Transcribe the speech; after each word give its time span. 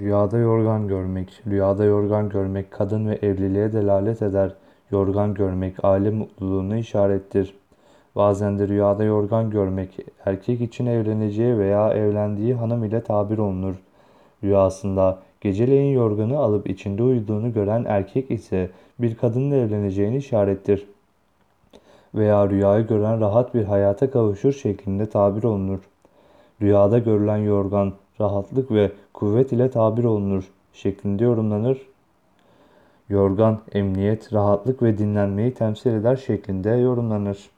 Rüyada 0.00 0.38
yorgan 0.38 0.88
görmek. 0.88 1.42
Rüyada 1.46 1.84
yorgan 1.84 2.28
görmek 2.28 2.70
kadın 2.70 3.08
ve 3.08 3.14
evliliğe 3.22 3.72
delalet 3.72 4.22
eder. 4.22 4.54
Yorgan 4.90 5.34
görmek 5.34 5.84
aile 5.84 6.10
mutluluğuna 6.10 6.76
işarettir. 6.76 7.54
Bazen 8.16 8.58
de 8.58 8.68
rüyada 8.68 9.04
yorgan 9.04 9.50
görmek 9.50 9.98
erkek 10.26 10.60
için 10.60 10.86
evleneceği 10.86 11.58
veya 11.58 11.92
evlendiği 11.92 12.54
hanım 12.54 12.84
ile 12.84 13.02
tabir 13.02 13.38
olunur. 13.38 13.74
Rüyasında 14.44 15.18
geceleyin 15.40 15.94
yorganı 15.94 16.38
alıp 16.38 16.70
içinde 16.70 17.02
uyuduğunu 17.02 17.52
gören 17.52 17.84
erkek 17.88 18.30
ise 18.30 18.70
bir 18.98 19.14
kadınla 19.14 19.56
evleneceğini 19.56 20.16
işarettir. 20.16 20.86
Veya 22.14 22.50
rüyayı 22.50 22.86
gören 22.86 23.20
rahat 23.20 23.54
bir 23.54 23.64
hayata 23.64 24.10
kavuşur 24.10 24.52
şeklinde 24.52 25.06
tabir 25.06 25.42
olunur. 25.42 25.80
Rüyada 26.62 26.98
görülen 26.98 27.36
yorgan 27.36 27.92
rahatlık 28.20 28.70
ve 28.70 28.92
kuvvet 29.14 29.52
ile 29.52 29.70
tabir 29.70 30.04
olunur 30.04 30.44
şeklinde 30.72 31.24
yorumlanır. 31.24 31.78
Yorgan 33.08 33.60
emniyet, 33.72 34.32
rahatlık 34.32 34.82
ve 34.82 34.98
dinlenmeyi 34.98 35.54
temsil 35.54 35.90
eder 35.90 36.16
şeklinde 36.16 36.70
yorumlanır. 36.70 37.50